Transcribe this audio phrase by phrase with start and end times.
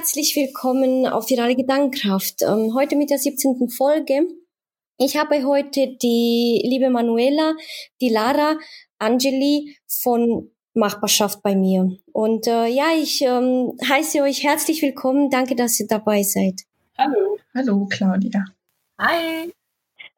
[0.00, 2.40] herzlich willkommen auf Virale Gedankenkraft.
[2.40, 3.68] Ähm, heute mit der 17.
[3.68, 4.22] Folge.
[4.96, 7.52] Ich habe heute die liebe Manuela,
[8.00, 8.56] die Lara,
[8.98, 11.98] Angeli von Machbarschaft bei mir.
[12.12, 15.28] Und äh, ja, ich ähm, heiße euch herzlich willkommen.
[15.28, 16.62] Danke, dass ihr dabei seid.
[16.96, 17.36] Hallo.
[17.54, 18.46] Hallo, Claudia.
[18.98, 19.52] Hi.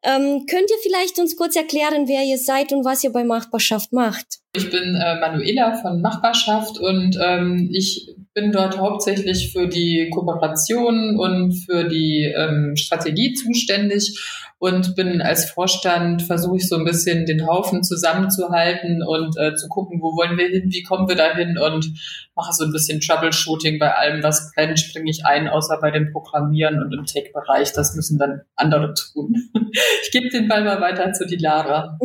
[0.01, 3.91] Ähm, könnt ihr vielleicht uns kurz erklären, wer ihr seid und was ihr bei Machbarschaft
[3.91, 4.39] macht?
[4.55, 11.17] Ich bin äh, Manuela von Machbarschaft und ähm, ich bin dort hauptsächlich für die Kooperation
[11.17, 14.19] und für die ähm, Strategie zuständig
[14.57, 19.67] und bin als Vorstand, versuche ich so ein bisschen den Haufen zusammenzuhalten und äh, zu
[19.67, 21.93] gucken, wo wollen wir hin, wie kommen wir da hin und
[22.35, 26.11] mache so ein bisschen Troubleshooting bei allem, was brennt, springe ich ein, außer bei dem
[26.11, 27.73] Programmieren und im Tech-Bereich.
[27.73, 29.35] Das müssen dann andere tun.
[30.03, 31.97] Ich gebe den Ball mal weiter zu Dilara.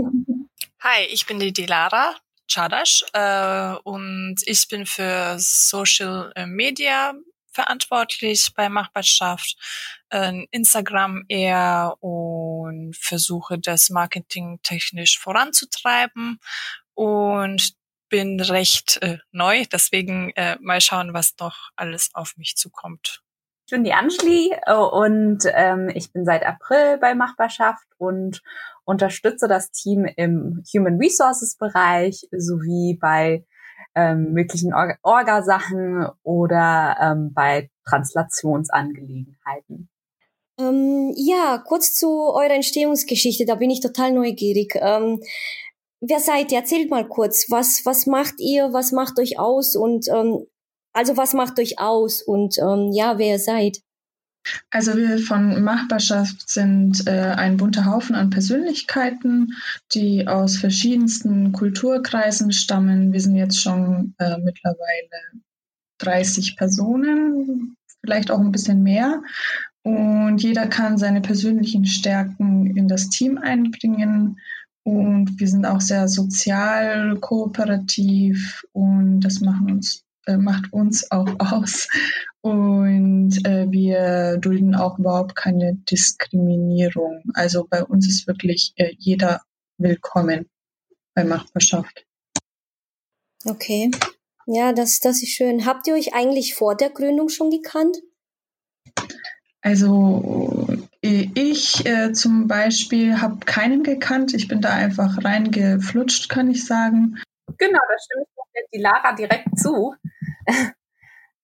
[0.80, 2.14] Hi, ich bin die Dilara
[2.48, 7.14] Chadash äh, und ich bin für Social Media
[7.52, 9.56] verantwortlich bei Machbarschaft,
[10.10, 16.38] äh, Instagram eher und versuche das Marketing technisch voranzutreiben
[16.94, 17.72] und
[18.08, 23.22] bin recht äh, neu, deswegen äh, mal schauen, was noch alles auf mich zukommt.
[23.66, 28.40] Ich bin die Anschli äh, und ähm, ich bin seit April bei Machbarschaft und
[28.88, 33.44] unterstütze das Team im Human Resources Bereich sowie bei
[33.94, 39.90] ähm, möglichen Or Orgasachen oder ähm, bei Translationsangelegenheiten.
[40.58, 44.74] Ähm, ja, kurz zu eurer Entstehungsgeschichte, da bin ich total neugierig.
[44.76, 45.20] Ähm,
[46.00, 46.58] wer seid ihr?
[46.58, 50.46] Erzählt mal kurz, was, was macht ihr, was macht euch aus und ähm,
[50.94, 53.82] also was macht euch aus und ähm, ja, wer ihr seid?
[54.70, 59.54] Also wir von Machbarschaft sind äh, ein bunter Haufen an Persönlichkeiten,
[59.92, 63.12] die aus verschiedensten Kulturkreisen stammen.
[63.12, 65.42] Wir sind jetzt schon äh, mittlerweile
[65.98, 69.22] 30 Personen, vielleicht auch ein bisschen mehr.
[69.82, 74.38] Und jeder kann seine persönlichen Stärken in das Team einbringen.
[74.82, 80.04] Und wir sind auch sehr sozial, kooperativ und das machen uns,
[80.36, 81.88] macht uns auch aus.
[82.40, 87.22] Und äh, wir dulden auch überhaupt keine Diskriminierung.
[87.34, 89.42] Also bei uns ist wirklich äh, jeder
[89.78, 90.48] willkommen
[91.14, 92.04] bei Machbarschaft.
[93.44, 93.90] Okay.
[94.46, 95.66] Ja, das, das ist schön.
[95.66, 97.98] Habt ihr euch eigentlich vor der Gründung schon gekannt?
[99.60, 100.66] Also
[101.00, 104.34] ich äh, zum Beispiel habe keinen gekannt.
[104.34, 107.18] Ich bin da einfach reingeflutscht, kann ich sagen.
[107.58, 108.38] Genau, da stimme ich
[108.74, 109.94] die Lara direkt zu.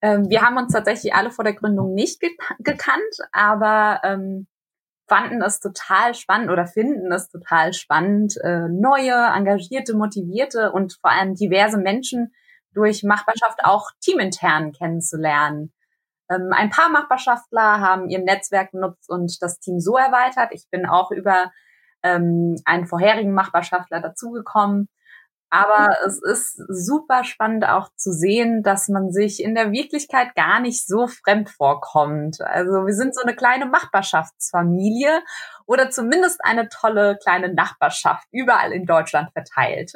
[0.04, 2.28] Ähm, wir haben uns tatsächlich alle vor der Gründung nicht ge
[2.58, 4.46] gekannt, aber ähm,
[5.08, 11.10] fanden es total spannend oder finden es total spannend, äh, neue, engagierte, motivierte und vor
[11.10, 12.34] allem diverse Menschen
[12.74, 15.72] durch Machbarschaft auch teamintern kennenzulernen.
[16.30, 20.50] Ähm, ein paar Machbarschaftler haben ihr Netzwerk genutzt und das Team so erweitert.
[20.52, 21.50] Ich bin auch über
[22.02, 24.90] ähm, einen vorherigen Machbarschaftler dazugekommen
[25.54, 30.58] aber es ist super spannend auch zu sehen, dass man sich in der Wirklichkeit gar
[30.58, 32.40] nicht so fremd vorkommt.
[32.40, 35.22] Also wir sind so eine kleine Nachbarschaftsfamilie
[35.66, 39.92] oder zumindest eine tolle kleine Nachbarschaft überall in Deutschland verteilt.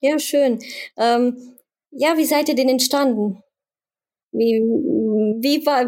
[0.00, 0.62] Ja, schön.
[0.96, 1.58] Ähm,
[1.90, 3.42] ja, wie seid ihr denn entstanden?
[4.32, 4.60] Wie,
[5.40, 5.84] wie war,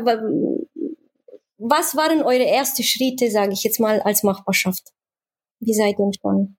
[1.56, 4.92] was waren eure ersten Schritte, sage ich jetzt mal, als Machbarschaft?
[5.60, 6.57] Wie seid ihr entstanden?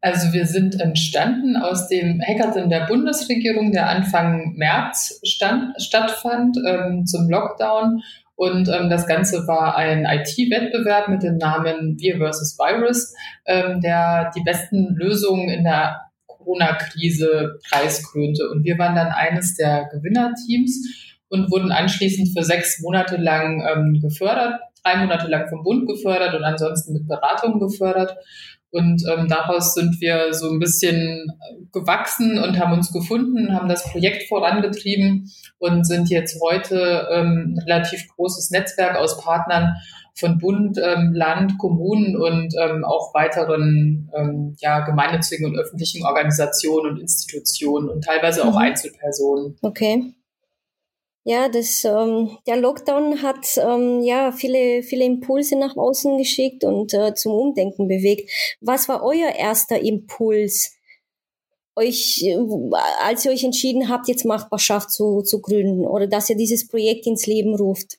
[0.00, 7.04] Also wir sind entstanden aus dem Hackathon der Bundesregierung, der Anfang März stand, stattfand ähm,
[7.04, 8.02] zum Lockdown.
[8.36, 13.12] Und ähm, das Ganze war ein IT-Wettbewerb mit dem Namen Wir versus Virus,
[13.46, 18.48] ähm, der die besten Lösungen in der Corona-Krise preiskrönte.
[18.50, 24.00] Und wir waren dann eines der Gewinnerteams und wurden anschließend für sechs Monate lang ähm,
[24.00, 28.16] gefördert, drei Monate lang vom Bund gefördert und ansonsten mit Beratung gefördert.
[28.70, 31.32] Und ähm, daraus sind wir so ein bisschen
[31.72, 37.62] gewachsen und haben uns gefunden, haben das Projekt vorangetrieben und sind jetzt heute ähm, ein
[37.66, 39.76] relativ großes Netzwerk aus Partnern
[40.14, 46.92] von Bund, ähm, Land, Kommunen und ähm, auch weiteren ähm, ja, gemeinnützigen und öffentlichen Organisationen
[46.92, 48.58] und Institutionen und teilweise auch mhm.
[48.58, 49.56] Einzelpersonen.
[49.62, 50.12] Okay.
[51.24, 56.94] Ja, das, ähm, der Lockdown hat ähm, ja viele, viele Impulse nach außen geschickt und
[56.94, 58.30] äh, zum Umdenken bewegt.
[58.60, 60.74] Was war euer erster Impuls,
[61.76, 62.36] euch, äh,
[63.04, 67.06] als ihr euch entschieden habt, jetzt Machbarschaft zu, zu gründen oder dass ihr dieses Projekt
[67.06, 67.98] ins Leben ruft?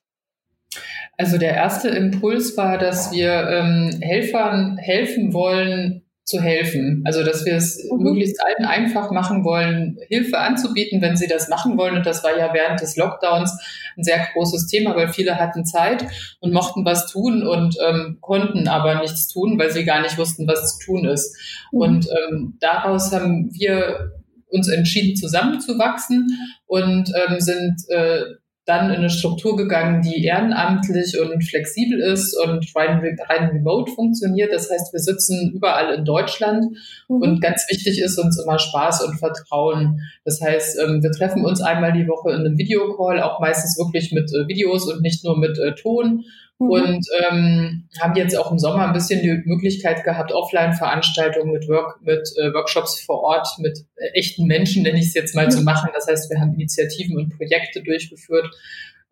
[1.18, 7.02] Also der erste Impuls war, dass wir ähm, Helfern helfen wollen, zu helfen.
[7.06, 8.04] Also dass wir es mhm.
[8.04, 11.98] möglichst allen einfach machen wollen, Hilfe anzubieten, wenn sie das machen wollen.
[11.98, 13.58] Und das war ja während des Lockdowns
[13.98, 16.06] ein sehr großes Thema, weil viele hatten Zeit
[16.40, 20.48] und mochten was tun und ähm, konnten aber nichts tun, weil sie gar nicht wussten,
[20.48, 21.36] was zu tun ist.
[21.72, 21.80] Mhm.
[21.80, 24.12] Und ähm, daraus haben wir
[24.50, 26.28] uns entschieden, zusammenzuwachsen
[26.66, 28.22] und ähm, sind äh,
[28.70, 34.54] dann in eine Struktur gegangen, die ehrenamtlich und flexibel ist und rein, rein remote funktioniert.
[34.54, 36.66] Das heißt, wir sitzen überall in Deutschland
[37.08, 37.22] mhm.
[37.22, 40.02] und ganz wichtig ist uns immer Spaß und Vertrauen.
[40.24, 44.12] Das heißt, ähm, wir treffen uns einmal die Woche in einem Videocall, auch meistens wirklich
[44.12, 46.24] mit äh, Videos und nicht nur mit äh, Ton
[46.60, 46.70] Mhm.
[46.70, 52.02] Und ähm, haben jetzt auch im Sommer ein bisschen die Möglichkeit gehabt, Offline-Veranstaltungen mit, Work,
[52.02, 55.52] mit äh, Workshops vor Ort, mit äh, echten Menschen, nenne ich es jetzt mal, mhm.
[55.52, 55.90] zu machen.
[55.94, 58.46] Das heißt, wir haben Initiativen und Projekte durchgeführt,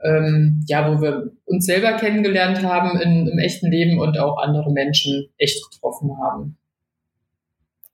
[0.03, 4.71] ähm, ja, wo wir uns selber kennengelernt haben in, im echten Leben und auch andere
[4.71, 6.57] Menschen echt getroffen haben.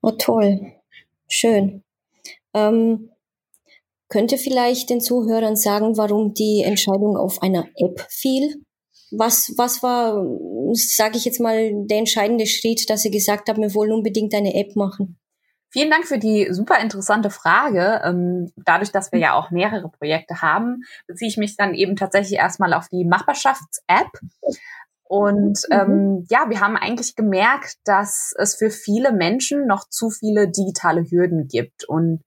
[0.01, 0.73] Oh, toll.
[1.29, 1.83] Schön.
[2.55, 3.09] Ähm,
[4.09, 8.63] könnte vielleicht den Zuhörern sagen, warum die Entscheidung auf einer App fiel?
[9.15, 10.25] Was, was war,
[10.73, 14.55] sage ich jetzt mal, der entscheidende Schritt, dass Sie gesagt haben, wir wollen unbedingt eine
[14.55, 15.19] App machen?
[15.73, 18.01] Vielen Dank für die super interessante Frage.
[18.03, 22.37] Ähm, dadurch, dass wir ja auch mehrere Projekte haben, beziehe ich mich dann eben tatsächlich
[22.37, 24.09] erstmal auf die Machbarschafts-App.
[25.03, 25.71] Und mhm.
[25.71, 31.03] ähm, ja, wir haben eigentlich gemerkt, dass es für viele Menschen noch zu viele digitale
[31.09, 32.23] Hürden gibt und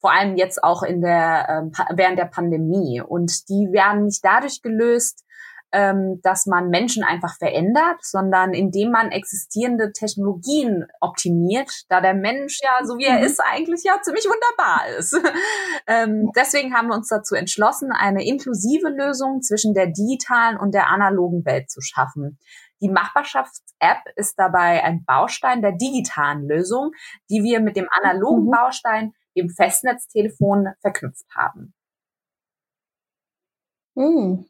[0.00, 3.00] vor allem jetzt auch in der ähm, während der Pandemie.
[3.00, 5.24] Und die werden nicht dadurch gelöst,
[5.72, 12.60] ähm, dass man Menschen einfach verändert, sondern indem man existierende Technologien optimiert, da der Mensch
[12.62, 13.24] ja, so wie er mhm.
[13.24, 15.18] ist, eigentlich ja ziemlich wunderbar ist.
[15.86, 20.88] ähm, deswegen haben wir uns dazu entschlossen, eine inklusive Lösung zwischen der digitalen und der
[20.88, 22.38] analogen Welt zu schaffen.
[22.80, 26.92] Die Machbarschafts-App ist dabei ein Baustein der digitalen Lösung,
[27.30, 28.50] die wir mit dem analogen mhm.
[28.50, 31.74] Baustein, dem Festnetztelefon, verknüpft haben.
[33.94, 34.46] Mhm.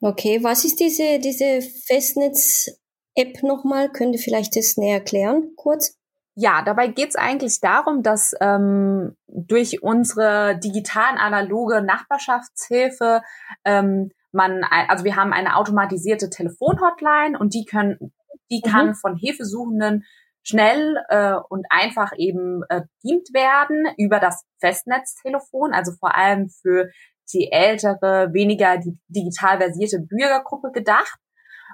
[0.00, 3.90] Okay, was ist diese, diese Festnetz-App nochmal?
[3.90, 5.98] Könnt ihr vielleicht das näher erklären, kurz?
[6.34, 13.22] Ja, dabei geht es eigentlich darum, dass ähm, durch unsere digitalen analoge Nachbarschaftshilfe
[13.64, 18.12] ähm, man, also wir haben eine automatisierte Telefonhotline und die können,
[18.50, 18.70] die mhm.
[18.70, 20.04] kann von Hilfesuchenden
[20.42, 26.90] schnell äh, und einfach eben äh, bedient werden über das Festnetztelefon, also vor allem für
[27.32, 28.78] die ältere, weniger
[29.08, 31.18] digital versierte Bürgergruppe gedacht.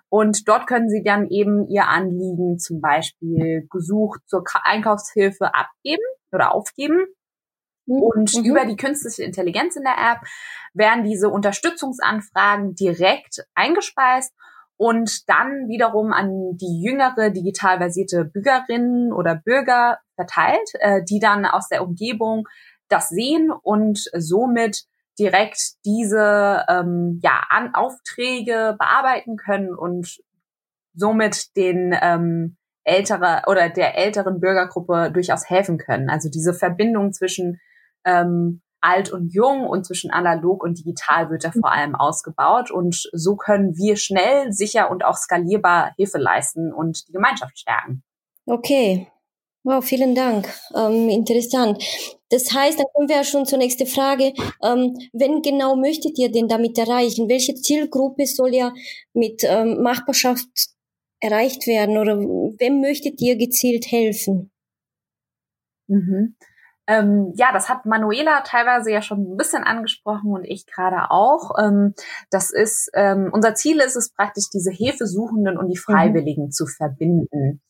[0.09, 6.55] Und dort können Sie dann eben Ihr Anliegen zum Beispiel gesucht zur Einkaufshilfe abgeben oder
[6.55, 7.07] aufgeben.
[7.87, 8.03] Mhm.
[8.03, 8.45] Und mhm.
[8.45, 10.21] über die künstliche Intelligenz in der App
[10.75, 14.33] werden diese Unterstützungsanfragen direkt eingespeist
[14.77, 21.47] und dann wiederum an die jüngere digital versierte Bürgerinnen oder Bürger verteilt, äh, die dann
[21.47, 22.47] aus der Umgebung
[22.89, 24.85] das sehen und somit
[25.19, 30.19] direkt diese ähm, ja, An Aufträge bearbeiten können und
[30.95, 36.09] somit den ähm, ältere oder der älteren Bürgergruppe durchaus helfen können.
[36.09, 37.61] Also diese Verbindung zwischen
[38.05, 43.09] ähm, alt und jung und zwischen analog und digital wird da vor allem ausgebaut und
[43.13, 48.05] so können wir schnell, sicher und auch skalierbar Hilfe leisten und die Gemeinschaft stärken.
[48.47, 49.09] Okay,
[49.67, 50.47] Wow, vielen Dank.
[50.77, 51.83] Ähm, interessant.
[52.31, 54.33] Das heißt, dann kommen wir ja schon zur nächsten Frage.
[54.63, 57.29] Ähm, wenn genau möchtet ihr denn damit erreichen?
[57.29, 58.73] Welche Zielgruppe soll ja
[59.13, 60.47] mit ähm, Machbarschaft
[61.19, 64.53] erreicht werden oder wem möchtet ihr gezielt helfen?
[65.89, 66.37] Mhm.
[66.87, 71.59] Ähm, ja, das hat Manuela teilweise ja schon ein bisschen angesprochen und ich gerade auch.
[71.61, 71.95] Ähm,
[72.31, 75.93] das ist, ähm, unser Ziel ist es praktisch, diese Hilfesuchenden und die mhm.
[75.93, 76.51] Freiwilligen mhm.
[76.53, 77.63] zu verbinden.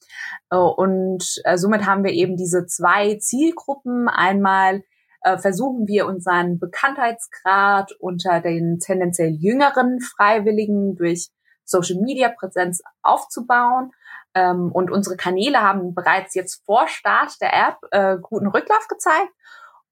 [0.51, 4.09] Äh, und äh, somit haben wir eben diese zwei Zielgruppen.
[4.09, 4.83] Einmal
[5.23, 11.31] äh, versuchen wir unseren Bekanntheitsgrad unter den tendenziell jüngeren Freiwilligen durch
[11.65, 13.91] Social Media Präsenz aufzubauen
[14.37, 19.33] ähm, und unsere Kanäle haben bereits jetzt vor Start der App äh, guten Rücklauf gezeigt.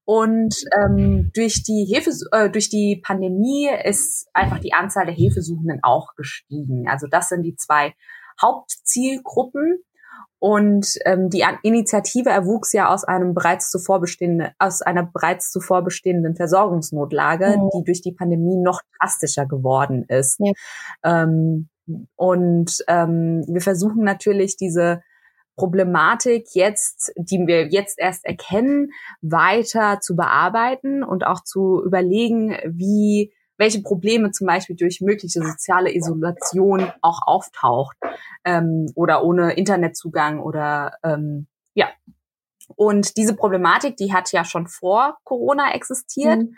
[0.05, 5.81] Und ähm, durch die Hilfe, äh, durch die Pandemie ist einfach die Anzahl der Hilfesuchenden
[5.83, 6.87] auch gestiegen.
[6.89, 7.95] Also das sind die zwei
[8.41, 9.79] Hauptzielgruppen.
[10.45, 15.83] Und ähm, die Initiative erwuchs ja aus einem bereits zuvor bestehenden, aus einer bereits zuvor
[15.83, 17.71] bestehenden Versorgungsnotlage, mhm.
[17.75, 20.39] die durch die Pandemie noch drastischer geworden ist.
[20.41, 20.53] Ja.
[21.03, 21.71] Ähm,
[22.17, 25.01] und ähm, wir versuchen natürlich diese
[25.57, 28.91] Problematik jetzt, die wir jetzt erst erkennen,
[29.23, 35.95] weiter zu bearbeiten und auch zu überlegen, wie welche Probleme zum Beispiel durch mögliche soziale
[35.95, 37.97] Isolation auch auftaucht
[38.45, 41.89] ähm, oder ohne Internetzugang oder ähm, ja.
[42.77, 46.39] Und diese Problematik, die hat ja schon vor Corona existiert.
[46.39, 46.57] Mhm.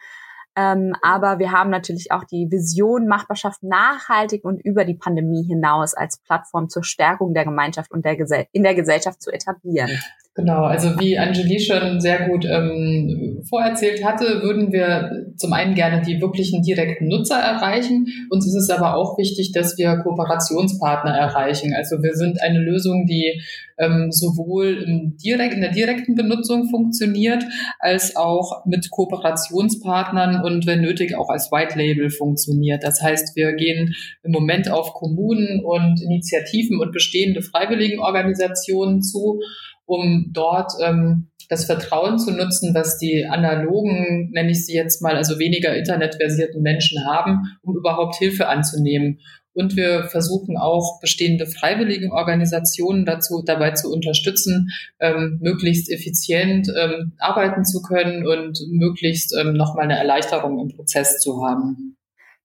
[0.59, 5.93] Ähm, aber wir haben natürlich auch die Vision, Machbarschaft nachhaltig und über die Pandemie hinaus
[5.93, 9.91] als Plattform zur Stärkung der Gemeinschaft und der Gesell in der Gesellschaft zu etablieren.
[10.37, 16.03] Genau, also wie Angelie schon sehr gut ähm, vorerzählt hatte, würden wir zum einen gerne
[16.05, 18.07] die wirklichen direkten Nutzer erreichen.
[18.29, 21.73] Uns ist es aber auch wichtig, dass wir Kooperationspartner erreichen.
[21.75, 23.41] Also wir sind eine Lösung, die
[23.79, 27.43] ähm, sowohl im direkt, in der direkten Benutzung funktioniert,
[27.79, 32.85] als auch mit Kooperationspartnern und wenn nötig auch als White Label funktioniert.
[32.85, 39.41] Das heißt, wir gehen im Moment auf Kommunen und Initiativen und bestehende Freiwilligenorganisationen zu
[39.87, 45.17] um dort ähm, das Vertrauen zu nutzen, was die analogen, nenne ich sie jetzt mal,
[45.17, 49.21] also weniger internetversierten Menschen haben, um überhaupt Hilfe anzunehmen.
[49.55, 54.69] Und wir versuchen auch bestehende freiwillige Organisationen dazu, dabei zu unterstützen,
[55.01, 61.21] ähm, möglichst effizient ähm, arbeiten zu können und möglichst ähm, nochmal eine Erleichterung im Prozess
[61.21, 61.97] zu haben.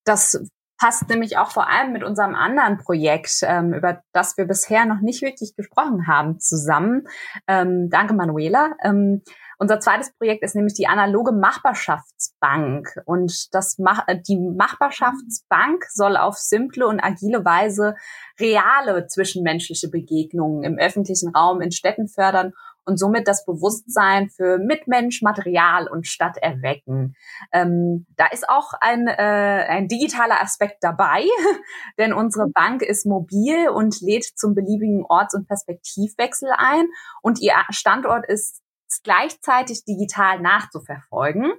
[0.06, 0.42] Das
[0.82, 5.00] passt nämlich auch vor allem mit unserem anderen Projekt, ähm, über das wir bisher noch
[5.00, 7.08] nicht wirklich gesprochen haben, zusammen.
[7.48, 8.72] Ähm, danke, Manuela.
[8.84, 9.22] Ähm,
[9.60, 13.00] unser zweites Projekt ist nämlich die analoge Machbarschaftsbank.
[13.06, 17.94] Und das Mach äh, die Machbarschaftsbank soll auf simple und agile Weise
[18.40, 22.54] reale zwischenmenschliche Begegnungen im öffentlichen Raum in Städten fördern
[22.86, 27.16] und somit das Bewusstsein für Mitmensch, Material und Stadt erwecken.
[27.52, 31.26] Ähm, da ist auch ein, äh, ein digitaler Aspekt dabei,
[31.98, 36.88] denn unsere Bank ist mobil und lädt zum beliebigen Orts- und Perspektivwechsel ein
[37.22, 38.62] und ihr Standort ist
[39.04, 41.54] gleichzeitig digital nachzuverfolgen.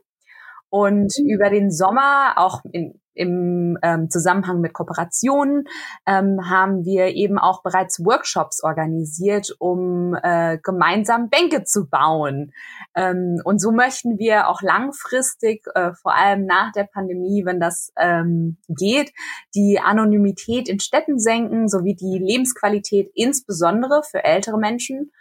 [0.68, 1.28] Und mhm.
[1.28, 5.64] über den Sommer, auch in, im ähm, Zusammenhang mit Kooperationen
[6.06, 12.52] ähm, haben wir eben auch bereits Workshops organisiert, um äh, gemeinsam Bänke zu bauen.
[12.94, 17.92] Ähm, und so möchten wir auch langfristig, äh, vor allem nach der Pandemie, wenn das
[17.98, 19.12] ähm, geht,
[19.54, 25.12] die Anonymität in Städten senken, sowie die Lebensqualität insbesondere für ältere Menschen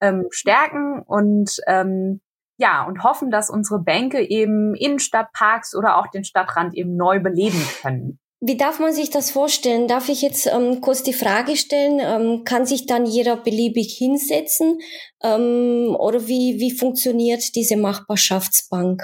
[0.00, 2.20] ähm, stärken und ähm,
[2.56, 7.60] ja, und hoffen, dass unsere Bänke eben Innenstadtparks oder auch den Stadtrand eben neu beleben
[7.82, 8.18] können.
[8.46, 9.88] Wie darf man sich das vorstellen?
[9.88, 11.98] Darf ich jetzt ähm, kurz die Frage stellen?
[11.98, 14.80] Ähm, kann sich dann jeder beliebig hinsetzen?
[15.22, 19.02] Ähm, oder wie, wie funktioniert diese Machbarschaftsbank?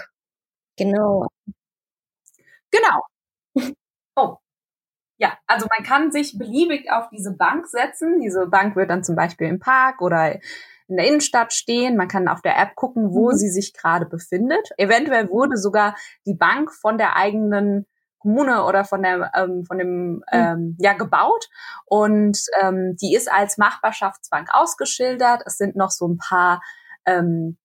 [0.76, 1.26] Genau.
[2.70, 3.00] Genau.
[4.16, 4.36] Oh.
[5.18, 8.20] Ja, also man kann sich beliebig auf diese Bank setzen.
[8.20, 10.38] Diese Bank wird dann zum Beispiel im Park oder
[10.90, 11.96] in der Innenstadt stehen.
[11.96, 13.36] Man kann auf der App gucken, wo mhm.
[13.36, 14.68] sie sich gerade befindet.
[14.76, 15.94] Eventuell wurde sogar
[16.26, 17.86] die Bank von der eigenen
[18.18, 20.22] Kommune oder von der ähm, von dem mhm.
[20.30, 21.48] ähm, ja gebaut
[21.86, 25.42] und ähm, die ist als Machbarschaftsbank ausgeschildert.
[25.46, 26.60] Es sind noch so ein paar
[27.06, 27.56] ähm,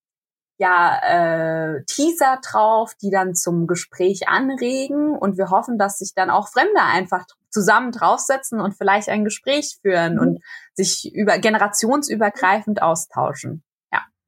[0.58, 6.30] ja äh, Teaser drauf, die dann zum Gespräch anregen und wir hoffen, dass sich dann
[6.30, 10.20] auch Fremde einfach zusammen draufsetzen und vielleicht ein Gespräch führen mhm.
[10.20, 10.44] und
[10.74, 13.64] sich über generationsübergreifend austauschen.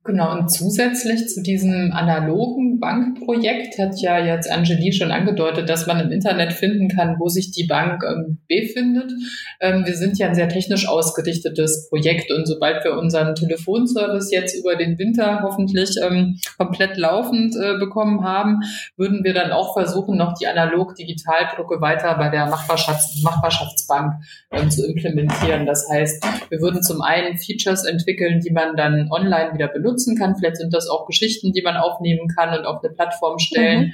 [0.09, 6.01] Genau, und zusätzlich zu diesem analogen Bankprojekt hat ja jetzt Angelie schon angedeutet, dass man
[6.01, 9.13] im Internet finden kann, wo sich die Bank ähm, befindet.
[9.61, 14.59] Ähm, wir sind ja ein sehr technisch ausgerichtetes Projekt und sobald wir unseren Telefonservice jetzt
[14.59, 18.61] über den Winter hoffentlich ähm, komplett laufend äh, bekommen haben,
[18.97, 24.15] würden wir dann auch versuchen, noch die analog-digital-Brücke weiter bei der Machbarschafts Machbarschaftsbank
[24.53, 25.67] ähm, zu implementieren.
[25.67, 30.17] Das heißt, wir würden zum einen Features entwickeln, die man dann online wieder benutzt nutzen
[30.17, 30.37] kann.
[30.37, 33.87] Vielleicht sind das auch Geschichten, die man aufnehmen kann und auf eine Plattform stellen.
[33.87, 33.93] Mhm.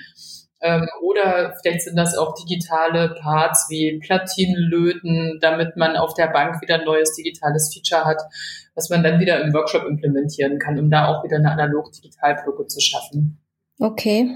[0.60, 6.62] Ähm, oder vielleicht sind das auch digitale Parts wie Platinenlöten, damit man auf der Bank
[6.62, 8.22] wieder ein neues digitales Feature hat,
[8.74, 12.80] was man dann wieder im Workshop implementieren kann, um da auch wieder eine analog-digital-Brücke zu
[12.80, 13.40] schaffen.
[13.78, 14.30] Okay.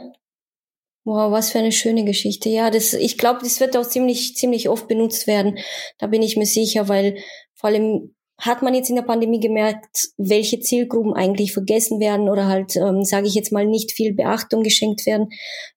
[1.05, 2.51] Wow, was für eine schöne Geschichte.
[2.51, 5.59] Ja, das, ich glaube, das wird auch ziemlich, ziemlich oft benutzt werden.
[5.97, 7.17] Da bin ich mir sicher, weil
[7.55, 12.47] vor allem hat man jetzt in der Pandemie gemerkt, welche Zielgruppen eigentlich vergessen werden oder
[12.47, 15.31] halt, ähm, sage ich jetzt mal, nicht viel Beachtung geschenkt werden.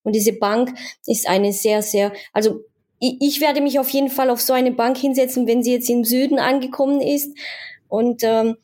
[0.04, 0.74] Und diese Bank
[1.08, 2.62] ist eine sehr, sehr, also
[3.00, 5.90] ich, ich werde mich auf jeden Fall auf so eine Bank hinsetzen, wenn sie jetzt
[5.90, 7.36] im Süden angekommen ist.
[7.88, 8.58] Und ähm,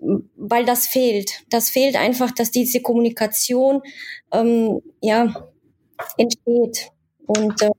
[0.00, 1.42] weil das fehlt.
[1.50, 3.82] Das fehlt einfach, dass diese Kommunikation
[4.32, 5.48] ähm, ja
[6.16, 6.90] entsteht.
[7.26, 7.70] Und äh,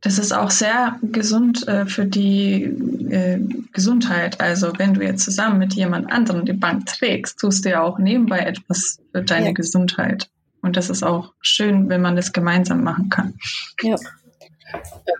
[0.00, 3.38] das ist auch sehr gesund äh, für die äh,
[3.72, 4.40] Gesundheit.
[4.40, 7.98] Also wenn du jetzt zusammen mit jemand anderem die Bank trägst, tust du ja auch
[7.98, 9.52] nebenbei etwas für deine ja.
[9.52, 10.28] Gesundheit.
[10.62, 13.34] Und das ist auch schön, wenn man das gemeinsam machen kann.
[13.82, 13.96] Ja.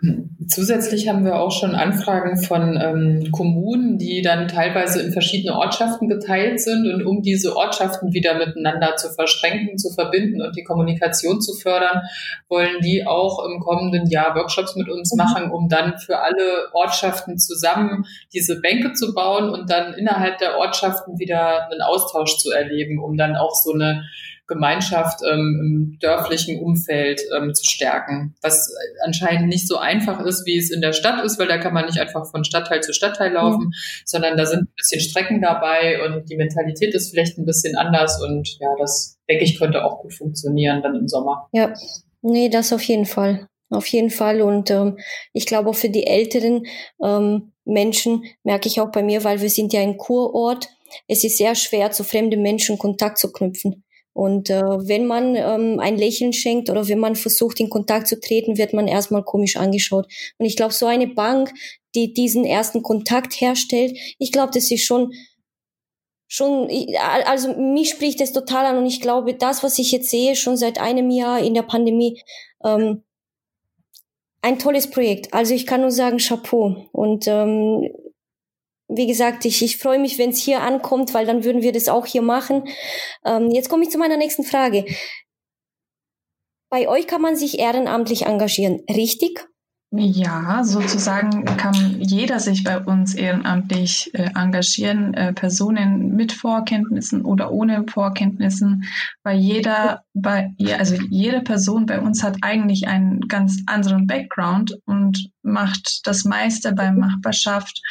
[0.02, 5.56] Ähm, zusätzlich haben wir auch schon Anfragen von ähm, Kommunen, die dann teilweise in verschiedene
[5.56, 10.64] Ortschaften geteilt sind und um diese Ortschaften wieder miteinander zu verschränken, zu verbinden und die
[10.64, 12.02] Kommunikation zu fördern,
[12.48, 15.18] wollen die auch im kommenden Jahr Workshops mit uns mhm.
[15.18, 20.58] machen, um dann für alle Ortschaften zusammen diese Bänke zu bauen und dann innerhalb der
[20.58, 24.04] Ortschaften wieder einen Austausch zu erleben, um dann auch so eine
[24.50, 28.34] Gemeinschaft ähm, im dörflichen Umfeld ähm, zu stärken.
[28.42, 28.70] Was
[29.04, 31.86] anscheinend nicht so einfach ist, wie es in der Stadt ist, weil da kann man
[31.86, 33.72] nicht einfach von Stadtteil zu Stadtteil laufen, mhm.
[34.04, 38.20] sondern da sind ein bisschen Strecken dabei und die Mentalität ist vielleicht ein bisschen anders
[38.22, 41.48] und ja, das denke ich könnte auch gut funktionieren dann im Sommer.
[41.52, 41.72] Ja,
[42.20, 43.46] nee, das auf jeden Fall.
[43.70, 44.42] Auf jeden Fall.
[44.42, 44.98] Und ähm,
[45.32, 46.66] ich glaube auch für die älteren
[47.02, 50.68] ähm, Menschen merke ich auch bei mir, weil wir sind ja ein Kurort,
[51.06, 53.84] es ist sehr schwer, zu fremden Menschen Kontakt zu knüpfen.
[54.12, 58.20] Und äh, wenn man ähm, ein Lächeln schenkt oder wenn man versucht, in Kontakt zu
[58.20, 60.06] treten, wird man erstmal komisch angeschaut.
[60.38, 61.52] Und ich glaube, so eine Bank,
[61.94, 65.12] die diesen ersten Kontakt herstellt, ich glaube, das ist schon
[66.32, 66.68] schon,
[67.26, 70.56] also mich spricht das total an und ich glaube, das, was ich jetzt sehe, schon
[70.56, 72.22] seit einem Jahr in der Pandemie,
[72.62, 73.02] ähm,
[74.40, 75.34] ein tolles Projekt.
[75.34, 76.88] Also ich kann nur sagen, Chapeau.
[76.92, 77.90] Und ähm,
[78.90, 81.88] wie gesagt, ich, ich freue mich, wenn es hier ankommt, weil dann würden wir das
[81.88, 82.64] auch hier machen.
[83.24, 84.84] Ähm, jetzt komme ich zu meiner nächsten Frage.
[86.70, 89.46] Bei euch kann man sich ehrenamtlich engagieren, richtig?
[89.92, 97.50] Ja, sozusagen kann jeder sich bei uns ehrenamtlich äh, engagieren, äh, Personen mit Vorkenntnissen oder
[97.50, 98.84] ohne Vorkenntnissen,
[99.24, 105.32] weil jeder bei also jede Person bei uns hat eigentlich einen ganz anderen Background und
[105.42, 107.82] macht das meiste bei Machbarschaft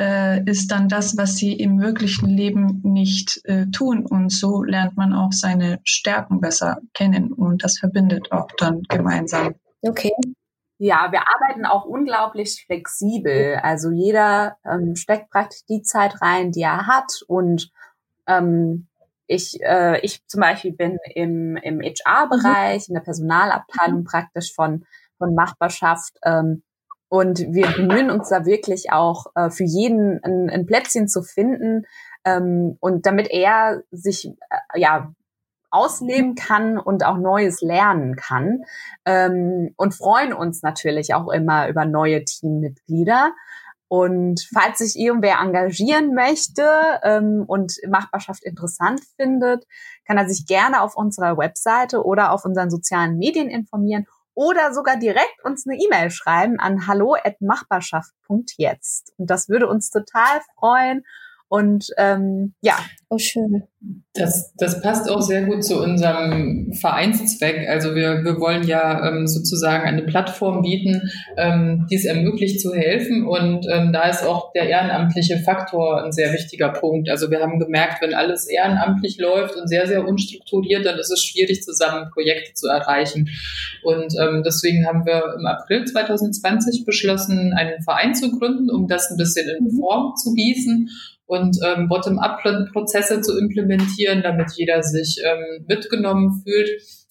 [0.00, 4.06] äh, ist dann das, was sie im wirklichen Leben nicht äh, tun.
[4.06, 9.54] Und so lernt man auch seine Stärken besser kennen und das verbindet auch dann gemeinsam.
[9.82, 10.12] Okay.
[10.78, 13.56] Ja, wir arbeiten auch unglaublich flexibel.
[13.62, 17.20] Also jeder ähm, steckt praktisch die Zeit rein, die er hat.
[17.28, 17.70] Und
[18.26, 18.86] ähm,
[19.26, 24.86] ich, äh, ich zum Beispiel bin im, im HR-Bereich, in der Personalabteilung praktisch von,
[25.18, 26.14] von Machbarschaft.
[26.24, 26.62] Ähm,
[27.10, 31.82] und wir bemühen uns da wirklich auch äh, für jeden ein, ein Plätzchen zu finden
[32.24, 35.12] ähm, und damit er sich äh, ja
[35.72, 38.62] ausleben kann und auch Neues lernen kann
[39.04, 43.32] ähm, und freuen uns natürlich auch immer über neue Teammitglieder.
[43.88, 46.62] Und falls sich irgendwer engagieren möchte
[47.02, 49.66] ähm, und Machbarschaft interessant findet,
[50.06, 54.06] kann er sich gerne auf unserer Webseite oder auf unseren sozialen Medien informieren
[54.40, 59.12] oder sogar direkt uns eine E-Mail schreiben an hallo@machbarschaft.jetzt.
[59.18, 61.04] Und das würde uns total freuen.
[61.48, 62.78] Und ähm, ja.
[63.08, 63.64] Oh, schön.
[64.14, 67.68] Das, das passt auch sehr gut zu unserem Vereinszweck.
[67.68, 72.72] Also wir, wir wollen ja ähm, sozusagen eine Plattform bieten, ähm, die es ermöglicht zu
[72.72, 73.26] helfen.
[73.26, 77.10] Und ähm, da ist auch der ehrenamtliche Faktor ein sehr wichtiger Punkt.
[77.10, 81.24] Also wir haben gemerkt, wenn alles ehrenamtlich läuft und sehr, sehr unstrukturiert, dann ist es
[81.24, 83.28] schwierig, zusammen Projekte zu erreichen.
[83.82, 89.10] Und ähm, deswegen haben wir im April 2020 beschlossen, einen Verein zu gründen, um das
[89.10, 89.78] ein bisschen in mhm.
[89.78, 90.88] Form zu gießen
[91.26, 96.70] und ähm, Bottom-up-Prozesse zu implementieren, damit jeder sich ähm, mitgenommen fühlt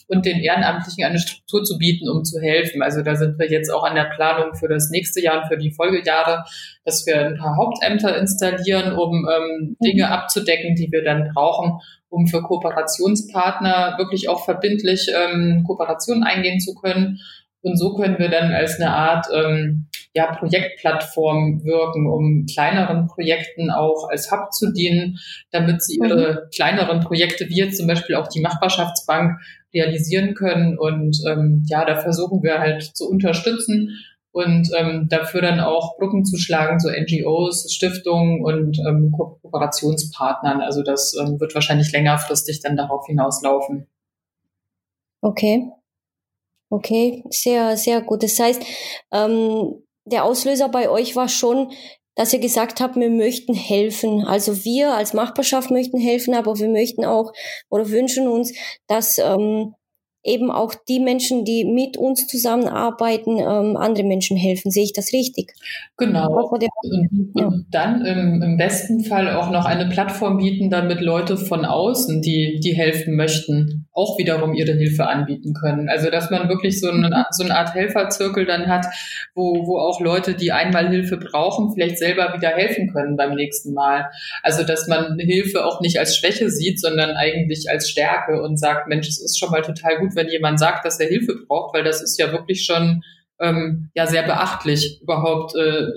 [0.10, 2.82] und den Ehrenamtlichen eine Struktur zu bieten, um zu helfen.
[2.82, 5.58] Also da sind wir jetzt auch an der Planung für das nächste Jahr und für
[5.58, 6.44] die Folgejahre,
[6.84, 10.12] dass wir ein paar Hauptämter installieren, um ähm, Dinge mhm.
[10.12, 11.80] abzudecken, die wir dann brauchen,
[12.10, 17.20] um für Kooperationspartner wirklich auch verbindlich ähm, Kooperationen eingehen zu können.
[17.62, 23.70] Und so können wir dann als eine Art ähm, ja, Projektplattform wirken, um kleineren Projekten
[23.70, 25.20] auch als Hub zu dienen,
[25.52, 26.50] damit sie ihre mhm.
[26.56, 29.40] kleineren Projekte, wie jetzt zum Beispiel auch die Machbarschaftsbank,
[29.74, 30.78] realisieren können.
[30.78, 34.00] Und ähm, ja, da versuchen wir halt zu unterstützen
[34.32, 40.62] und ähm, dafür dann auch Brücken zu schlagen, so NGOs, Stiftungen und ähm, Ko Kooperationspartnern.
[40.62, 43.88] Also das ähm, wird wahrscheinlich längerfristig dann darauf hinauslaufen.
[45.22, 45.70] Okay.
[46.70, 48.22] Okay, sehr, sehr gut.
[48.22, 48.62] Das heißt,
[49.12, 51.72] ähm, der Auslöser bei euch war schon,
[52.16, 54.26] dass ihr gesagt habt, wir möchten helfen.
[54.26, 57.32] Also wir als Machbarschaft möchten helfen, aber wir möchten auch
[57.70, 58.54] oder wünschen uns,
[58.88, 59.74] dass ähm,
[60.24, 64.70] eben auch die Menschen, die mit uns zusammenarbeiten, ähm, andere Menschen helfen.
[64.70, 65.54] Sehe ich das richtig?
[65.98, 66.50] Genau.
[66.50, 66.64] Und,
[67.34, 72.22] und dann im, im, besten Fall auch noch eine Plattform bieten, damit Leute von außen,
[72.22, 75.90] die, die helfen möchten, auch wiederum ihre Hilfe anbieten können.
[75.90, 78.86] Also dass man wirklich so eine, so eine Art Helferzirkel dann hat,
[79.36, 83.74] wo, wo auch Leute, die einmal Hilfe brauchen, vielleicht selber wieder helfen können beim nächsten
[83.74, 84.10] Mal.
[84.42, 88.88] Also dass man Hilfe auch nicht als Schwäche sieht, sondern eigentlich als Stärke und sagt,
[88.88, 91.84] Mensch, es ist schon mal total gut, wenn jemand sagt, dass er Hilfe braucht, weil
[91.84, 93.04] das ist ja wirklich schon
[93.42, 95.88] ähm, ja sehr beachtlich, überhaupt äh,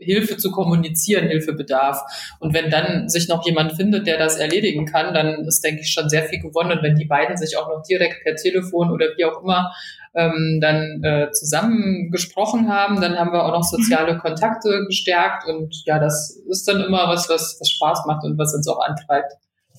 [0.00, 2.02] Hilfe zu kommunizieren, Hilfebedarf.
[2.40, 5.92] Und wenn dann sich noch jemand findet, der das erledigen kann, dann ist, denke ich,
[5.92, 6.72] schon sehr viel gewonnen.
[6.72, 9.72] Und wenn die beiden sich auch noch direkt per Telefon oder wie auch immer
[10.14, 15.46] ähm, dann äh, zusammen gesprochen haben, dann haben wir auch noch soziale Kontakte gestärkt.
[15.46, 18.80] Und ja, das ist dann immer was, was, was Spaß macht und was uns auch
[18.80, 19.32] antreibt.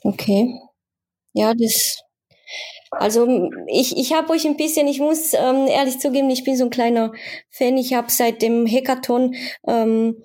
[0.04, 0.48] Okay.
[1.34, 2.02] Ja, das
[2.92, 6.66] also ich, ich habe euch ein bisschen, ich muss ähm, ehrlich zugeben, ich bin so
[6.66, 7.14] ein kleiner
[7.50, 7.78] Fan.
[7.78, 10.24] Ich habe seit dem Hackathon ähm,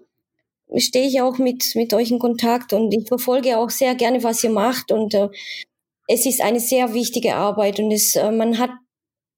[0.76, 4.42] stehe ich auch mit mit euch in Kontakt und ich verfolge auch sehr gerne, was
[4.42, 5.28] ihr macht und äh,
[6.08, 8.70] es ist eine sehr wichtige Arbeit und es äh, man hat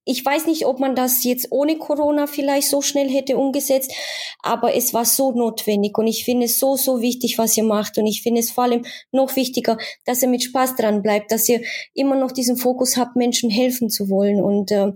[0.05, 3.93] ich weiß nicht, ob man das jetzt ohne Corona vielleicht so schnell hätte umgesetzt,
[4.41, 7.97] aber es war so notwendig und ich finde es so, so wichtig, was ihr macht
[7.97, 11.47] und ich finde es vor allem noch wichtiger, dass ihr mit Spaß dran bleibt, dass
[11.47, 11.61] ihr
[11.93, 14.93] immer noch diesen Fokus habt, Menschen helfen zu wollen und äh,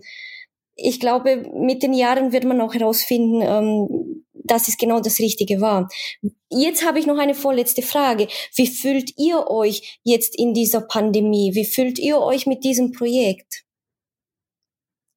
[0.76, 5.62] ich glaube, mit den Jahren wird man auch herausfinden, ähm, dass es genau das Richtige
[5.62, 5.88] war.
[6.50, 8.28] Jetzt habe ich noch eine vorletzte Frage.
[8.56, 11.52] Wie fühlt ihr euch jetzt in dieser Pandemie?
[11.54, 13.63] Wie fühlt ihr euch mit diesem Projekt?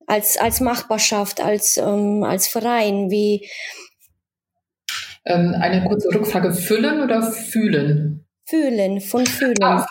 [0.06, 3.10] Als, als Machbarschaft, als, ähm, als Verein?
[3.10, 3.48] Wie?
[5.24, 6.52] Ähm, eine kurze Rückfrage.
[6.52, 8.26] Füllen oder fühlen?
[8.44, 9.62] Fühlen, von fühlen.
[9.62, 9.86] Ah,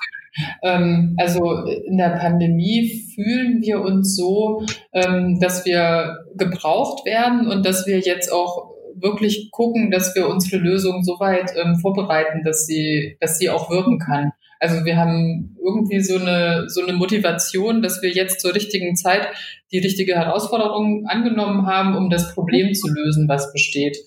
[0.64, 7.66] ähm, also in der Pandemie fühlen wir uns so, ähm, dass wir gebraucht werden und
[7.66, 12.66] dass wir jetzt auch wirklich gucken, dass wir unsere Lösung so weit ähm, vorbereiten, dass
[12.66, 14.32] sie, dass sie auch wirken kann.
[14.60, 19.28] Also wir haben irgendwie so eine, so eine Motivation, dass wir jetzt zur richtigen Zeit
[19.72, 23.98] die richtige Herausforderung angenommen haben, um das Problem zu lösen, was besteht.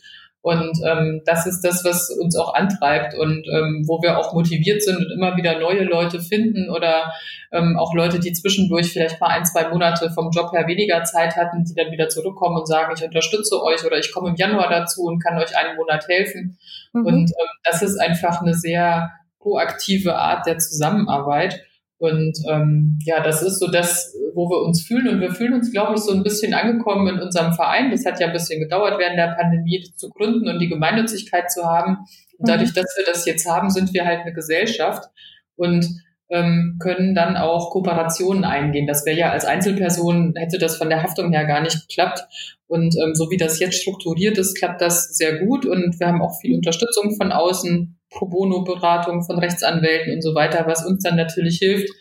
[0.49, 4.83] Und ähm, das ist das, was uns auch antreibt und ähm, wo wir auch motiviert
[4.83, 7.13] sind und immer wieder neue Leute finden oder
[7.53, 11.37] ähm, auch Leute, die zwischendurch vielleicht mal ein, zwei Monate vom Job her weniger Zeit
[11.37, 14.71] hatten, die dann wieder zurückkommen und sagen, ich unterstütze euch oder ich komme im Januar
[14.71, 16.57] dazu und kann euch einen Monat helfen.
[16.95, 17.05] Mhm.
[17.05, 21.63] Und ähm, das ist einfach eine sehr proaktive Art der Zusammenarbeit.
[21.99, 25.09] Und ähm, ja, das ist so das, wo wir uns fühlen.
[25.09, 27.91] Und wir fühlen uns, glaube ich, so ein bisschen angekommen in unserem Verein.
[27.91, 31.65] Das hat ja ein bisschen gedauert, während der Pandemie zu gründen und die Gemeinnützigkeit zu
[31.65, 31.99] haben.
[32.39, 35.11] Und dadurch, dass wir das jetzt haben, sind wir halt eine Gesellschaft
[35.57, 35.87] und
[36.31, 38.87] ähm, können dann auch Kooperationen eingehen.
[38.87, 42.21] Das wäre ja als Einzelperson, hätte das von der Haftung her gar nicht geklappt.
[42.69, 45.67] Und ähm, so wie das jetzt strukturiert ist, klappt das sehr gut.
[45.67, 50.67] Und wir haben auch viel Unterstützung von außen Pro Bono-Beratung von Rechtsanwälten und so weiter,
[50.67, 51.93] was uns dann natürlich hilft,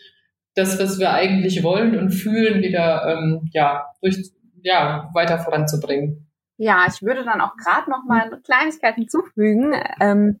[0.54, 6.28] das, was wir eigentlich wollen und fühlen, wieder ähm, ja, durch, ja, weiter voranzubringen.
[6.56, 9.74] Ja, ich würde dann auch gerade noch mal eine Kleinigkeit hinzufügen.
[10.00, 10.40] Ähm,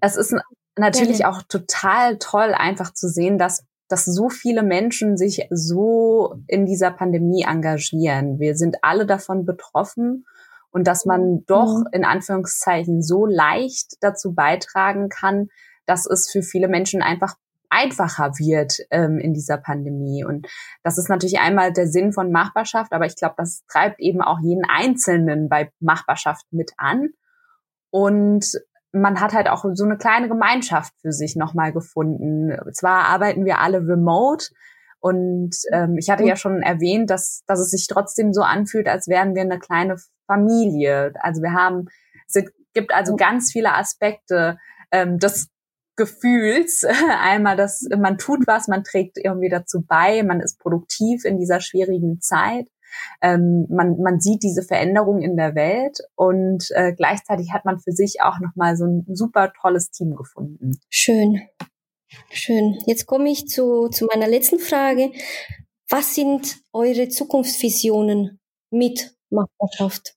[0.00, 0.34] es ist
[0.78, 6.66] natürlich auch total toll, einfach zu sehen, dass dass so viele Menschen sich so in
[6.66, 8.40] dieser Pandemie engagieren.
[8.40, 10.26] Wir sind alle davon betroffen
[10.76, 11.44] und dass man mhm.
[11.46, 15.48] doch in Anführungszeichen so leicht dazu beitragen kann,
[15.86, 17.36] dass es für viele Menschen einfach
[17.70, 20.22] einfacher wird ähm, in dieser Pandemie.
[20.22, 20.46] Und
[20.82, 24.38] das ist natürlich einmal der Sinn von Machbarschaft, aber ich glaube, das treibt eben auch
[24.42, 27.08] jeden Einzelnen bei Machbarschaft mit an.
[27.88, 28.44] Und
[28.92, 32.54] man hat halt auch so eine kleine Gemeinschaft für sich nochmal gefunden.
[32.74, 34.48] Zwar arbeiten wir alle remote,
[35.06, 39.06] und ähm, ich hatte ja schon erwähnt, dass, dass es sich trotzdem so anfühlt, als
[39.06, 41.14] wären wir eine kleine Familie.
[41.20, 41.86] Also wir haben,
[42.28, 44.58] es gibt also ganz viele Aspekte
[44.90, 45.48] ähm, des
[45.96, 46.84] Gefühls.
[47.20, 51.60] Einmal, dass man tut was, man trägt irgendwie dazu bei, man ist produktiv in dieser
[51.60, 52.68] schwierigen Zeit.
[53.20, 57.92] Ähm, man, man sieht diese Veränderung in der Welt und äh, gleichzeitig hat man für
[57.92, 60.78] sich auch nochmal so ein super tolles Team gefunden.
[60.88, 61.42] Schön.
[62.30, 62.78] Schön.
[62.86, 65.10] Jetzt komme ich zu, zu meiner letzten Frage.
[65.88, 70.15] Was sind eure Zukunftsvisionen mit Machbarschaft?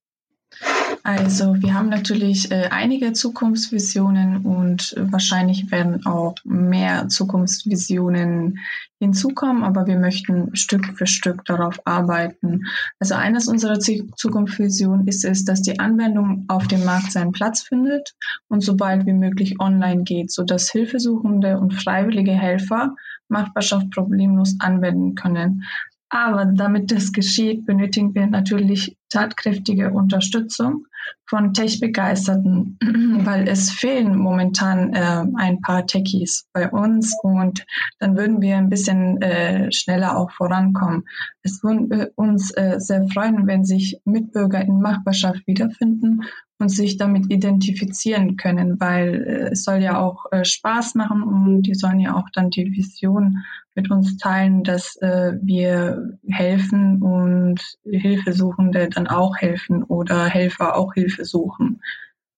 [1.04, 8.60] Also wir haben natürlich äh, einige Zukunftsvisionen und wahrscheinlich werden auch mehr Zukunftsvisionen
[9.00, 12.66] hinzukommen, aber wir möchten Stück für Stück darauf arbeiten.
[13.00, 18.14] Also eines unserer Zukunftsvisionen ist es, dass die Anwendung auf dem Markt seinen Platz findet
[18.50, 22.96] und sobald wie möglich online geht, sodass Hilfesuchende und freiwillige Helfer
[23.30, 25.64] Machbarschaft problemlos anwenden können.
[26.10, 30.88] Aber damit das geschieht, benötigen wir natürlich tatkräftige Unterstützung.
[31.26, 32.78] Von Tech-Begeisterten,
[33.26, 37.66] weil es fehlen momentan äh, ein paar Techies bei uns und
[38.00, 41.04] dann würden wir ein bisschen äh, schneller auch vorankommen.
[41.44, 46.22] Es würde uns äh, sehr freuen, wenn sich Mitbürger in Machbarschaft wiederfinden
[46.60, 51.64] und sich damit identifizieren können, weil äh, es soll ja auch äh, Spaß machen und
[51.64, 53.38] die sollen ja auch dann die Vision
[53.76, 60.89] mit uns teilen, dass äh, wir helfen und Hilfesuchende dann auch helfen oder Helfer auch
[60.94, 61.82] Hilfe suchen.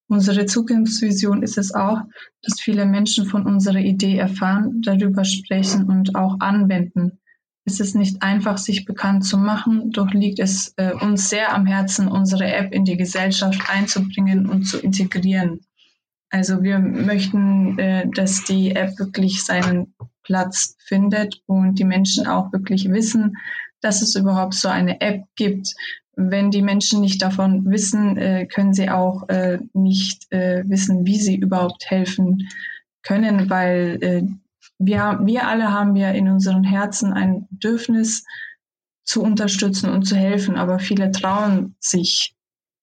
[0.08, 2.02] Unsere Zukunftsvision ist es auch,
[2.42, 7.18] dass viele Menschen von unserer Idee erfahren, darüber sprechen und auch anwenden.
[7.64, 11.64] Es ist nicht einfach, sich bekannt zu machen, doch liegt es äh, uns sehr am
[11.64, 15.60] Herzen, unsere App in die Gesellschaft einzubringen und zu integrieren.
[16.28, 22.52] Also wir möchten, äh, dass die App wirklich seinen Platz findet und die Menschen auch
[22.52, 23.36] wirklich wissen,
[23.80, 25.68] dass es überhaupt so eine App gibt.
[26.14, 31.18] Wenn die Menschen nicht davon wissen, äh, können sie auch äh, nicht äh, wissen, wie
[31.18, 32.48] sie überhaupt helfen
[33.02, 34.22] können, weil äh,
[34.78, 38.24] wir, wir alle haben ja in unseren Herzen ein Bedürfnis
[39.04, 42.34] zu unterstützen und zu helfen, aber viele trauen sich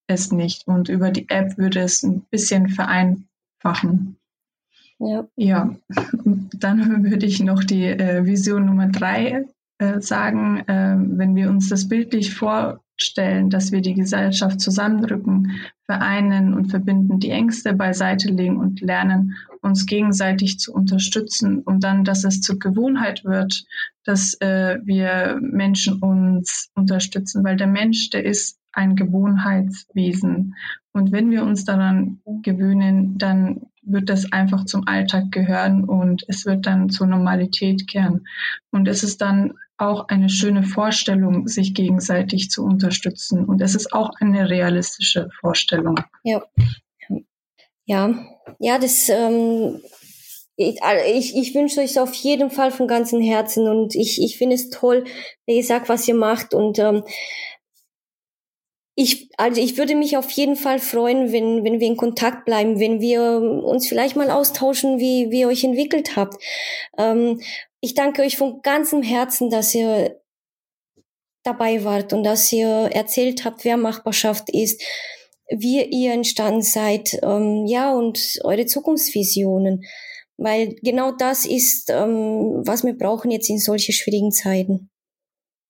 [0.08, 4.18] es nicht und über die App würde es ein bisschen vereinfachen.
[4.98, 5.28] Ja.
[5.38, 5.76] ja,
[6.54, 9.46] dann würde ich noch die äh, Vision Nummer drei
[9.78, 10.63] äh, sagen.
[10.68, 12.34] Wenn wir uns das bildlich
[13.00, 19.36] vorstellen, dass wir die Gesellschaft zusammenrücken, vereinen und verbinden, die Ängste beiseite legen und lernen,
[19.62, 23.64] uns gegenseitig zu unterstützen und dann, dass es zur Gewohnheit wird,
[24.04, 30.56] dass äh, wir Menschen uns unterstützen, weil der Mensch, der ist ein Gewohnheitswesen.
[30.92, 36.45] Und wenn wir uns daran gewöhnen, dann wird das einfach zum Alltag gehören und es
[36.45, 38.28] wird dann zur Normalität kehren.
[38.71, 43.45] Und es ist dann auch eine schöne Vorstellung, sich gegenseitig zu unterstützen.
[43.45, 45.95] Und es ist auch eine realistische Vorstellung.
[46.23, 46.43] Ja.
[47.86, 48.13] Ja,
[48.60, 49.82] ja, das, ähm,
[50.58, 54.69] ich, ich, wünsche euch auf jeden Fall von ganzem Herzen und ich, ich finde es
[54.69, 55.06] toll,
[55.47, 57.04] wie gesagt, was ihr macht und ähm,
[59.02, 62.82] ich, also ich würde mich auf jeden Fall freuen, wenn, wenn wir in Kontakt bleiben,
[62.82, 66.44] wenn wir uns vielleicht mal austauschen, wie, wie ihr euch entwickelt habt.
[66.98, 67.40] Ähm,
[67.80, 70.20] ich danke euch von ganzem Herzen, dass ihr
[71.44, 74.84] dabei wart und dass ihr erzählt habt, wer Machbarschaft ist,
[75.48, 79.86] wie ihr entstanden seid, ähm, ja, und eure Zukunftsvisionen.
[80.36, 84.90] Weil genau das ist, ähm, was wir brauchen jetzt in solche schwierigen Zeiten.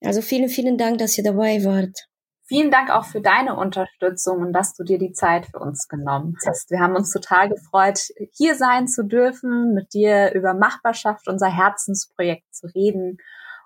[0.04, 2.09] Also vielen, vielen Dank, dass ihr dabei wart.
[2.49, 6.35] Vielen Dank auch für deine Unterstützung und dass du dir die Zeit für uns genommen
[6.47, 6.71] hast.
[6.71, 7.99] Wir haben uns total gefreut,
[8.33, 13.19] hier sein zu dürfen, mit dir über Machbarschaft, unser Herzensprojekt zu reden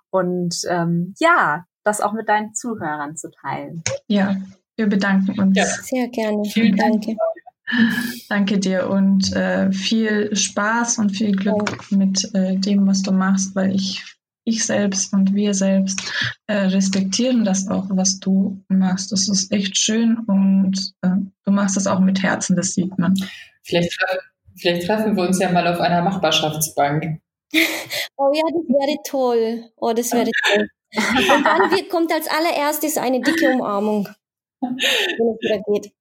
[0.09, 3.83] und ähm, ja, das auch mit deinen Zuhörern zu teilen.
[4.07, 4.35] Ja,
[4.75, 5.57] wir bedanken uns.
[5.57, 5.63] Ja.
[5.63, 6.43] Sehr gerne.
[6.43, 7.05] Vielen Dank.
[7.05, 7.15] Danke.
[8.29, 13.55] Danke dir und äh, viel Spaß und viel Glück mit äh, dem, was du machst,
[13.55, 14.03] weil ich
[14.45, 16.01] ich selbst und wir selbst
[16.47, 19.12] äh, respektieren das auch, was du machst.
[19.12, 21.10] Das ist echt schön und äh,
[21.45, 23.13] du machst das auch mit Herzen, das sieht man.
[23.63, 23.97] Vielleicht,
[24.56, 27.19] vielleicht treffen wir uns ja mal auf einer Machbarschaftsbank.
[28.15, 29.71] Oh ja, das wäre toll.
[29.75, 30.67] Oh, das wäre toll.
[30.95, 34.08] Und dann kommt als allererstes eine dicke Umarmung,
[34.62, 35.91] wenn es wieder geht.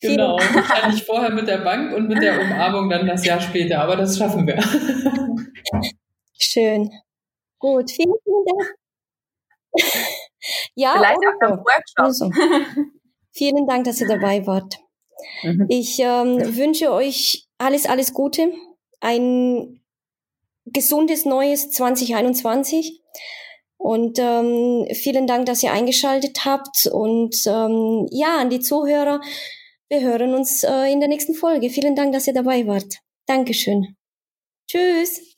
[0.00, 3.96] Genau, wahrscheinlich vorher mit der Bank und mit der Umarmung dann das Jahr später, aber
[3.96, 4.56] das schaffen wir.
[6.40, 6.90] Schön.
[7.58, 8.74] Gut, vielen, vielen Dank.
[10.74, 11.98] ja, Vielleicht auch beim Workshop.
[11.98, 12.30] Also,
[13.32, 14.78] vielen Dank, dass ihr dabei wart.
[15.42, 15.66] Mhm.
[15.68, 18.52] Ich ähm, wünsche euch alles, alles Gute,
[19.00, 19.82] ein
[20.64, 23.02] gesundes neues 2021
[23.76, 29.20] und ähm, vielen Dank, dass ihr eingeschaltet habt und ähm, ja, an die Zuhörer,
[29.88, 31.70] wir hören uns äh, in der nächsten Folge.
[31.70, 32.98] Vielen Dank, dass ihr dabei wart.
[33.26, 33.96] Dankeschön.
[34.70, 35.29] Tschüss.